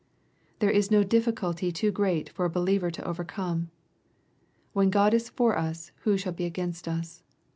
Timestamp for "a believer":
2.43-2.89